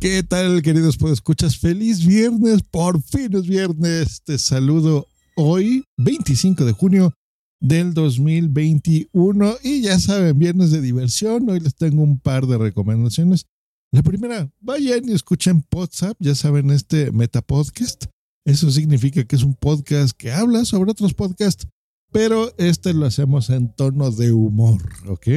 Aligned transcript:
¿Qué 0.00 0.22
tal, 0.22 0.62
queridos 0.62 0.96
escuchas 1.12 1.58
Feliz 1.58 2.06
viernes, 2.06 2.62
por 2.62 3.02
fin 3.02 3.36
es 3.36 3.46
viernes. 3.46 4.22
Te 4.24 4.38
saludo 4.38 5.06
hoy, 5.36 5.84
25 5.98 6.64
de 6.64 6.72
junio 6.72 7.12
del 7.60 7.92
2021. 7.92 9.56
Y 9.62 9.82
ya 9.82 9.98
saben, 9.98 10.38
viernes 10.38 10.70
de 10.70 10.80
diversión. 10.80 11.50
Hoy 11.50 11.60
les 11.60 11.74
tengo 11.74 12.02
un 12.02 12.18
par 12.18 12.46
de 12.46 12.56
recomendaciones. 12.56 13.44
La 13.92 14.02
primera, 14.02 14.50
vayan 14.60 15.06
y 15.06 15.12
escuchen 15.12 15.62
WhatsApp, 15.70 16.16
ya 16.18 16.34
saben, 16.34 16.70
este 16.70 17.12
Metapodcast. 17.12 18.06
Eso 18.46 18.70
significa 18.70 19.22
que 19.24 19.36
es 19.36 19.42
un 19.42 19.54
podcast 19.54 20.16
que 20.16 20.32
habla 20.32 20.64
sobre 20.64 20.92
otros 20.92 21.12
podcasts, 21.12 21.68
pero 22.10 22.54
este 22.56 22.94
lo 22.94 23.04
hacemos 23.04 23.50
en 23.50 23.70
tono 23.74 24.10
de 24.10 24.32
humor, 24.32 24.82
¿ok? 25.06 25.28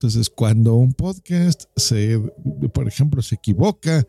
Entonces, 0.00 0.30
cuando 0.30 0.76
un 0.76 0.92
podcast 0.92 1.64
se, 1.74 2.20
por 2.72 2.86
ejemplo, 2.86 3.20
se 3.20 3.34
equivoca 3.34 4.06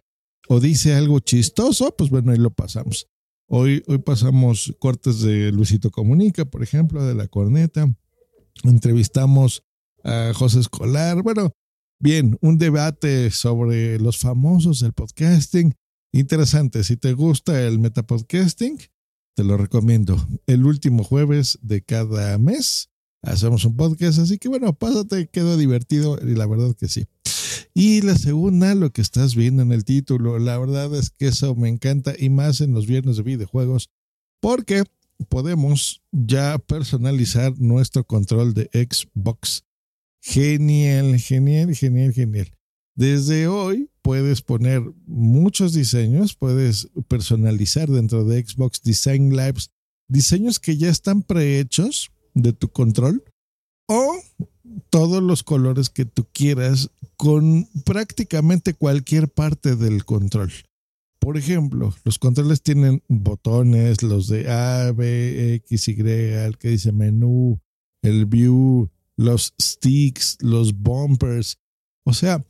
o 0.48 0.60
dice 0.60 0.94
algo 0.94 1.20
chistoso, 1.20 1.96
pues 1.98 2.12
bueno, 2.12 2.32
ahí 2.32 2.38
lo 2.38 2.52
pasamos. 2.52 3.08
Hoy, 3.48 3.82
hoy 3.88 3.98
pasamos 3.98 4.76
cortes 4.78 5.22
de 5.22 5.52
Luisito 5.52 5.90
Comunica, 5.90 6.46
por 6.46 6.62
ejemplo, 6.62 7.04
de 7.04 7.16
la 7.16 7.28
corneta. 7.28 7.92
Entrevistamos 8.64 9.64
a 10.04 10.32
José 10.36 10.60
Escolar. 10.60 11.24
Bueno, 11.24 11.54
bien, 12.00 12.38
un 12.42 12.60
debate 12.60 13.32
sobre 13.32 14.00
los 14.00 14.20
famosos 14.20 14.82
del 14.82 14.94
podcasting. 14.94 15.74
Interesante. 16.14 16.84
Si 16.84 16.98
te 16.98 17.14
gusta 17.14 17.66
el 17.66 17.80
metapodcasting, 17.80 18.78
te 19.36 19.44
lo 19.44 19.58
recomiendo. 19.58 20.24
El 20.46 20.66
último 20.66 21.04
jueves 21.04 21.58
de 21.64 21.82
cada 21.82 22.38
mes 22.38 22.89
hacemos 23.22 23.66
un 23.66 23.76
podcast. 23.76 24.20
Así 24.20 24.38
que 24.38 24.50
bueno, 24.50 24.74
pásate, 24.74 25.28
quedó 25.28 25.58
divertido 25.58 26.18
y 26.22 26.36
la 26.36 26.46
verdad 26.46 26.76
que 26.76 26.88
sí. 26.88 27.08
Y 27.74 28.02
la 28.02 28.18
segunda, 28.18 28.76
lo 28.76 28.92
que 28.92 29.02
estás 29.02 29.36
viendo 29.36 29.62
en 29.64 29.72
el 29.72 29.86
título, 29.86 30.40
la 30.40 30.58
verdad 30.58 30.94
es 30.96 31.12
que 31.12 31.28
eso 31.28 31.56
me 31.56 31.70
encanta 31.70 32.14
y 32.18 32.30
más 32.30 32.62
en 32.62 32.74
los 32.74 32.88
viernes 32.88 33.18
de 33.18 33.24
videojuegos, 33.24 33.90
porque 34.42 34.84
podemos 35.28 36.02
ya 36.12 36.58
personalizar 36.58 37.58
nuestro 37.60 38.04
control 38.04 38.54
de 38.54 38.70
Xbox. 38.74 39.64
Genial, 40.22 41.18
genial, 41.20 41.74
genial, 41.76 42.14
genial. 42.14 42.52
Desde 42.96 43.48
hoy 43.48 43.90
puedes 44.02 44.42
poner 44.42 44.82
muchos 45.06 45.74
diseños, 45.74 46.36
puedes 46.36 46.90
personalizar 47.08 47.88
dentro 47.90 48.26
de 48.26 48.46
Xbox 48.46 48.82
Design 48.82 49.36
Labs 49.36 49.72
diseños 50.10 50.60
que 50.60 50.76
ya 50.76 50.90
están 50.90 51.22
prehechos 51.22 52.12
de 52.42 52.54
tu 52.54 52.70
control 52.70 53.24
o 53.88 54.16
todos 54.90 55.22
los 55.22 55.44
colores 55.44 55.90
que 55.90 56.06
tú 56.06 56.28
quieras 56.32 56.92
con 57.18 57.68
prácticamente 57.86 58.74
cualquier 58.74 59.30
parte 59.30 59.76
del 59.76 60.06
control. 60.06 60.52
Por 61.20 61.38
ejemplo, 61.38 61.94
los 62.06 62.18
controles 62.18 62.62
tienen 62.62 63.04
botones, 63.10 64.04
los 64.04 64.28
de 64.28 64.50
A, 64.50 64.92
B, 64.94 65.56
X, 65.56 65.90
Y, 65.90 66.00
el 66.00 66.58
que 66.58 66.70
dice 66.70 66.92
menú, 66.94 67.60
el 68.02 68.26
view, 68.26 68.90
los 69.18 69.54
sticks, 69.62 70.38
los 70.40 70.74
bumpers. 70.74 71.60
O 72.06 72.14
sea, 72.14 72.46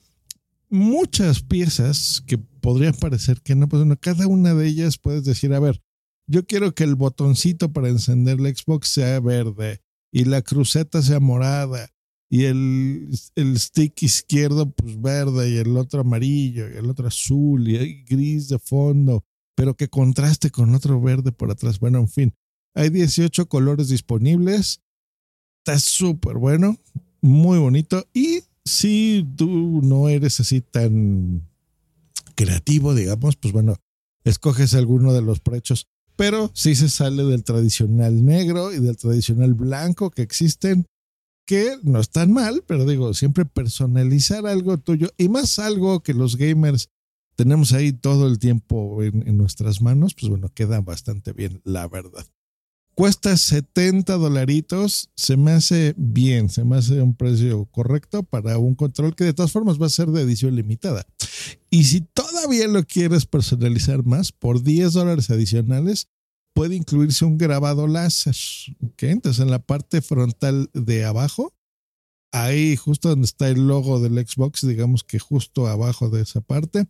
muchas 0.69 1.41
piezas 1.41 2.21
que 2.27 2.37
podrían 2.37 2.93
parecer 2.93 3.41
que 3.41 3.55
no, 3.55 3.67
pues 3.67 3.83
cada 3.99 4.27
una 4.27 4.53
de 4.53 4.67
ellas 4.67 4.99
puedes 4.99 5.23
decir, 5.23 5.51
a 5.53 5.59
ver, 5.59 5.81
yo 6.29 6.45
quiero 6.45 6.73
que 6.75 6.83
el 6.83 6.95
botoncito 6.95 7.73
para 7.73 7.89
encender 7.89 8.39
la 8.39 8.49
Xbox 8.49 8.89
sea 8.89 9.19
verde 9.19 9.81
y 10.11 10.25
la 10.25 10.43
cruceta 10.43 11.01
sea 11.01 11.19
morada 11.19 11.89
y 12.29 12.45
el, 12.45 13.09
el 13.35 13.59
stick 13.59 14.03
izquierdo 14.03 14.69
pues 14.69 15.01
verde 15.01 15.49
y 15.49 15.57
el 15.57 15.75
otro 15.75 16.01
amarillo 16.01 16.69
y 16.69 16.77
el 16.77 16.87
otro 16.87 17.07
azul 17.07 17.67
y 17.67 18.03
gris 18.03 18.47
de 18.49 18.59
fondo, 18.59 19.25
pero 19.55 19.75
que 19.75 19.87
contraste 19.87 20.51
con 20.51 20.75
otro 20.75 21.01
verde 21.01 21.31
por 21.31 21.49
atrás. 21.49 21.79
Bueno, 21.79 21.97
en 21.97 22.07
fin, 22.07 22.35
hay 22.75 22.89
18 22.89 23.49
colores 23.49 23.89
disponibles. 23.89 24.81
Está 25.65 25.79
súper 25.79 26.37
bueno, 26.37 26.77
muy 27.21 27.57
bonito. 27.57 28.07
Y 28.13 28.43
si 28.63 29.27
tú 29.35 29.81
no 29.83 30.09
eres 30.09 30.39
así 30.39 30.61
tan 30.61 31.49
creativo, 32.35 32.93
digamos, 32.93 33.35
pues 33.35 33.51
bueno, 33.51 33.77
escoges 34.23 34.75
alguno 34.75 35.11
de 35.13 35.23
los 35.23 35.39
prechos. 35.39 35.87
Pero 36.19 36.51
si 36.53 36.75
se 36.75 36.89
sale 36.89 37.23
del 37.23 37.45
tradicional 37.45 38.25
negro 38.25 38.73
y 38.73 38.79
del 38.79 38.97
tradicional 38.97 39.53
blanco 39.53 40.11
que 40.11 40.21
existen 40.21 40.85
que 41.47 41.77
no 41.81 42.01
están 42.01 42.33
mal, 42.33 42.61
pero 42.67 42.85
digo, 42.85 43.13
siempre 43.13 43.45
personalizar 43.45 44.45
algo 44.45 44.77
tuyo 44.77 45.07
y 45.17 45.29
más 45.29 45.59
algo 45.59 46.01
que 46.01 46.13
los 46.13 46.35
gamers 46.35 46.89
tenemos 47.37 47.71
ahí 47.71 47.93
todo 47.93 48.27
el 48.27 48.37
tiempo 48.37 49.01
en, 49.01 49.37
nuestras 49.37 49.81
manos, 49.81 50.13
pues 50.13 50.29
bueno, 50.29 50.49
queda 50.53 50.81
bastante 50.81 51.31
bien, 51.31 51.61
la 51.63 51.87
verdad. 51.87 52.25
Cuesta 52.99 53.37
70 53.37 54.17
dolaritos, 54.17 55.09
se 55.15 55.37
me 55.37 55.51
hace 55.51 55.93
bien, 55.95 56.49
se 56.49 56.65
me 56.65 56.75
hace 56.75 57.01
un 57.01 57.15
precio 57.15 57.63
correcto 57.71 58.23
para 58.23 58.57
un 58.57 58.75
control 58.75 59.15
que 59.15 59.23
de 59.23 59.33
todas 59.33 59.53
formas 59.53 59.81
va 59.81 59.85
a 59.85 59.89
ser 59.89 60.09
de 60.09 60.21
edición 60.21 60.53
limitada. 60.57 61.07
Y 61.69 61.85
si 61.85 62.01
todavía 62.01 62.67
lo 62.67 62.83
quieres 62.83 63.25
personalizar 63.25 64.03
más, 64.03 64.33
por 64.33 64.63
10 64.63 64.91
dólares 64.91 65.29
adicionales, 65.29 66.09
puede 66.53 66.75
incluirse 66.75 67.23
un 67.23 67.37
grabado 67.37 67.87
láser. 67.87 68.35
Entonces 68.97 69.41
en 69.41 69.49
la 69.49 69.59
parte 69.59 70.01
frontal 70.01 70.69
de 70.73 71.05
abajo, 71.05 71.53
ahí 72.33 72.75
justo 72.75 73.07
donde 73.07 73.27
está 73.27 73.47
el 73.47 73.65
logo 73.65 74.01
del 74.01 74.27
Xbox, 74.27 74.67
digamos 74.67 75.05
que 75.05 75.19
justo 75.19 75.67
abajo 75.67 76.09
de 76.09 76.23
esa 76.23 76.41
parte, 76.41 76.85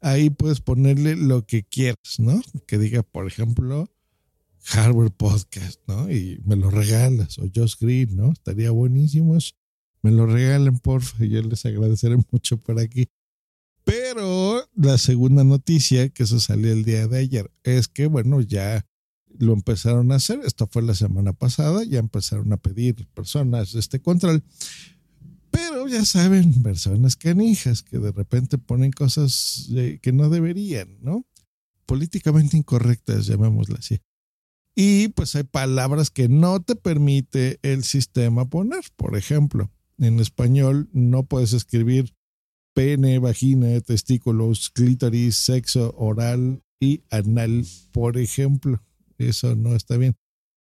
ahí 0.00 0.30
puedes 0.30 0.60
ponerle 0.60 1.16
lo 1.16 1.44
que 1.46 1.64
quieras, 1.64 2.20
¿no? 2.20 2.40
Que 2.68 2.78
diga, 2.78 3.02
por 3.02 3.26
ejemplo, 3.26 3.90
Hardware 4.64 5.10
Podcast, 5.10 5.80
¿no? 5.86 6.10
Y 6.10 6.40
me 6.44 6.56
lo 6.56 6.70
regalas, 6.70 7.38
o 7.38 7.48
Josh 7.54 7.74
Green, 7.80 8.16
¿no? 8.16 8.32
Estaría 8.32 8.70
buenísimo 8.70 9.38
Me 10.02 10.10
lo 10.10 10.26
regalen, 10.26 10.78
porfa, 10.78 11.24
yo 11.24 11.42
les 11.42 11.64
agradeceré 11.64 12.16
mucho 12.30 12.58
por 12.58 12.78
aquí. 12.78 13.08
Pero 13.84 14.68
la 14.74 14.98
segunda 14.98 15.44
noticia, 15.44 16.10
que 16.10 16.24
eso 16.24 16.38
salió 16.40 16.72
el 16.72 16.84
día 16.84 17.08
de 17.08 17.18
ayer, 17.18 17.50
es 17.62 17.88
que, 17.88 18.06
bueno, 18.06 18.40
ya 18.42 18.86
lo 19.38 19.52
empezaron 19.52 20.12
a 20.12 20.16
hacer. 20.16 20.40
Esto 20.44 20.68
fue 20.70 20.82
la 20.82 20.94
semana 20.94 21.32
pasada. 21.32 21.84
Ya 21.84 21.98
empezaron 21.98 22.52
a 22.52 22.56
pedir 22.56 23.06
personas 23.14 23.74
este 23.74 24.00
control. 24.00 24.42
Pero 25.50 25.88
ya 25.88 26.04
saben, 26.04 26.62
personas 26.62 27.16
canijas 27.16 27.82
que 27.82 27.98
de 27.98 28.12
repente 28.12 28.58
ponen 28.58 28.92
cosas 28.92 29.70
que 30.02 30.12
no 30.12 30.28
deberían, 30.28 30.98
¿no? 31.00 31.24
Políticamente 31.86 32.56
incorrectas, 32.56 33.26
llamémoslas 33.26 33.80
así. 33.80 33.98
Y 34.80 35.08
pues 35.08 35.34
hay 35.34 35.42
palabras 35.42 36.08
que 36.08 36.28
no 36.28 36.62
te 36.62 36.76
permite 36.76 37.58
el 37.62 37.82
sistema 37.82 38.48
poner. 38.48 38.84
Por 38.94 39.16
ejemplo, 39.16 39.72
en 39.98 40.20
español 40.20 40.88
no 40.92 41.24
puedes 41.24 41.52
escribir 41.52 42.14
pene, 42.74 43.18
vagina, 43.18 43.80
testículos, 43.80 44.70
clítoris, 44.70 45.34
sexo, 45.34 45.96
oral 45.98 46.62
y 46.78 47.02
anal, 47.10 47.66
por 47.90 48.18
ejemplo. 48.18 48.80
Eso 49.18 49.56
no 49.56 49.74
está 49.74 49.96
bien. 49.96 50.14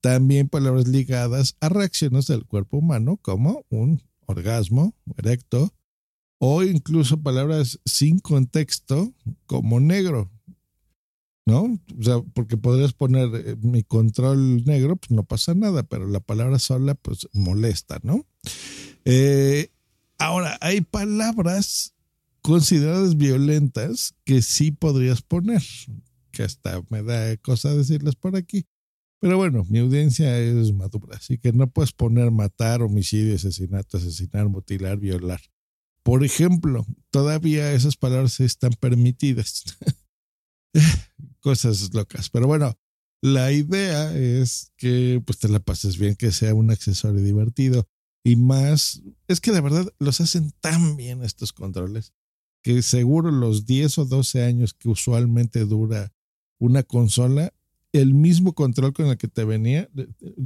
También 0.00 0.48
palabras 0.48 0.88
ligadas 0.88 1.58
a 1.60 1.68
reacciones 1.68 2.28
del 2.28 2.46
cuerpo 2.46 2.78
humano 2.78 3.18
como 3.20 3.66
un 3.68 4.02
orgasmo 4.24 4.94
erecto 5.18 5.74
o 6.38 6.62
incluso 6.62 7.22
palabras 7.22 7.78
sin 7.84 8.20
contexto 8.20 9.12
como 9.44 9.80
negro. 9.80 10.30
¿No? 11.48 11.62
O 11.98 12.02
sea, 12.02 12.20
porque 12.34 12.58
podrías 12.58 12.92
poner 12.92 13.30
eh, 13.34 13.56
mi 13.62 13.82
control 13.82 14.64
negro, 14.66 14.96
pues 14.96 15.10
no 15.10 15.24
pasa 15.24 15.54
nada, 15.54 15.82
pero 15.82 16.06
la 16.06 16.20
palabra 16.20 16.58
sola 16.58 16.94
pues 16.94 17.26
molesta, 17.32 18.00
¿no? 18.02 18.26
Eh, 19.06 19.70
ahora, 20.18 20.58
hay 20.60 20.82
palabras 20.82 21.94
consideradas 22.42 23.16
violentas 23.16 24.14
que 24.24 24.42
sí 24.42 24.72
podrías 24.72 25.22
poner 25.22 25.62
que 26.30 26.42
hasta 26.42 26.82
me 26.90 27.02
da 27.02 27.36
cosa 27.38 27.74
decirles 27.74 28.14
por 28.14 28.36
aquí. 28.36 28.66
Pero 29.20 29.36
bueno, 29.36 29.64
mi 29.68 29.80
audiencia 29.80 30.38
es 30.38 30.72
madura, 30.72 31.16
así 31.16 31.38
que 31.38 31.52
no 31.52 31.68
puedes 31.68 31.92
poner 31.92 32.30
matar, 32.30 32.82
homicidio, 32.82 33.34
asesinato, 33.34 33.96
asesinar, 33.96 34.48
mutilar, 34.48 34.98
violar. 34.98 35.40
Por 36.04 36.24
ejemplo, 36.24 36.86
todavía 37.10 37.72
esas 37.72 37.96
palabras 37.96 38.38
están 38.38 38.72
permitidas. 38.78 39.64
Cosas 41.48 41.94
locas. 41.94 42.28
Pero 42.28 42.46
bueno, 42.46 42.78
la 43.22 43.52
idea 43.52 44.14
es 44.14 44.70
que 44.76 45.22
pues 45.24 45.38
te 45.38 45.48
la 45.48 45.60
pases 45.60 45.96
bien, 45.96 46.14
que 46.14 46.30
sea 46.30 46.52
un 46.52 46.70
accesorio 46.70 47.22
divertido 47.22 47.88
y 48.22 48.36
más, 48.36 49.00
es 49.28 49.40
que 49.40 49.50
de 49.50 49.62
verdad 49.62 49.88
los 49.98 50.20
hacen 50.20 50.52
tan 50.60 50.98
bien 50.98 51.24
estos 51.24 51.54
controles 51.54 52.12
que 52.62 52.82
seguro 52.82 53.30
los 53.30 53.64
10 53.64 53.96
o 53.96 54.04
12 54.04 54.44
años 54.44 54.74
que 54.74 54.90
usualmente 54.90 55.64
dura 55.64 56.12
una 56.58 56.82
consola, 56.82 57.54
el 57.94 58.12
mismo 58.12 58.52
control 58.52 58.92
con 58.92 59.06
el 59.06 59.16
que 59.16 59.28
te 59.28 59.46
venía, 59.46 59.88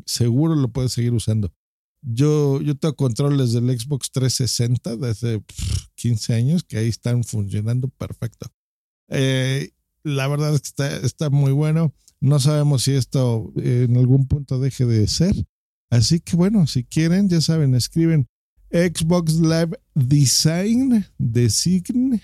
seguro 0.06 0.54
lo 0.54 0.68
puedes 0.68 0.92
seguir 0.92 1.14
usando. 1.14 1.52
Yo, 2.00 2.60
yo 2.60 2.76
tengo 2.76 2.94
controles 2.94 3.54
del 3.54 3.76
Xbox 3.76 4.12
360 4.12 4.98
desde 4.98 5.42
15 5.96 6.34
años 6.34 6.62
que 6.62 6.78
ahí 6.78 6.86
están 6.86 7.24
funcionando 7.24 7.88
perfecto. 7.88 8.52
Eh, 9.08 9.72
la 10.04 10.28
verdad 10.28 10.54
es 10.54 10.60
que 10.62 10.68
está, 10.68 10.96
está 10.98 11.30
muy 11.30 11.52
bueno. 11.52 11.94
No 12.20 12.38
sabemos 12.38 12.84
si 12.84 12.92
esto 12.92 13.52
en 13.56 13.96
algún 13.96 14.26
punto 14.26 14.58
deje 14.60 14.86
de 14.86 15.06
ser. 15.08 15.34
Así 15.90 16.20
que 16.20 16.36
bueno, 16.36 16.66
si 16.66 16.84
quieren, 16.84 17.28
ya 17.28 17.40
saben, 17.40 17.74
escriben 17.74 18.28
Xbox 18.70 19.34
Live 19.34 19.78
Design, 19.94 21.04
Design, 21.18 22.20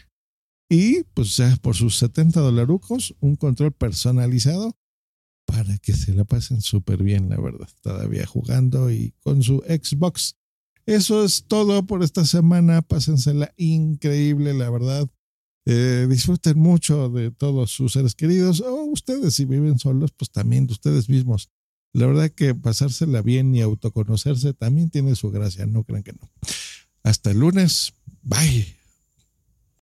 y 0.71 1.03
pues 1.15 1.37
ya 1.37 1.57
por 1.57 1.75
sus 1.75 1.97
70 1.97 2.41
dolarucos, 2.41 3.15
un 3.21 3.37
control 3.37 3.73
personalizado 3.73 4.77
para 5.47 5.79
que 5.79 5.95
se 5.95 6.15
la 6.15 6.25
pasen 6.25 6.61
súper 6.61 7.03
bien, 7.03 7.31
la 7.31 7.41
verdad, 7.41 7.69
todavía 7.81 8.27
jugando 8.27 8.91
y 8.91 9.15
con 9.21 9.43
su 9.43 9.59
Xbox. 9.67 10.37
Eso 10.85 11.25
es 11.25 11.45
todo 11.47 11.87
por 11.87 12.03
esta 12.03 12.25
semana. 12.25 12.83
Pásensela 12.83 13.53
increíble, 13.57 14.55
la 14.55 14.71
verdad. 14.71 15.09
Eh, 15.71 16.07
disfruten 16.09 16.59
mucho 16.59 17.11
de 17.11 17.31
todos 17.31 17.71
sus 17.71 17.93
seres 17.93 18.15
queridos 18.15 18.63
o 18.63 18.85
ustedes 18.85 19.35
si 19.35 19.45
viven 19.45 19.79
solos, 19.79 20.13
pues 20.17 20.31
también 20.31 20.67
de 20.67 20.73
ustedes 20.73 21.11
mismos. 21.11 21.51
La 21.93 22.07
verdad 22.07 22.31
que 22.31 22.55
pasársela 22.55 23.21
bien 23.21 23.55
y 23.55 23.61
autoconocerse 23.61 24.55
también 24.55 24.89
tiene 24.89 25.15
su 25.15 25.31
gracia, 25.31 25.67
no 25.67 25.85
crean 25.85 26.05
que 26.05 26.15
no. 26.15 26.31
Hasta 27.03 27.33
el 27.33 27.41
lunes. 27.41 27.93
Bye. 28.23 28.78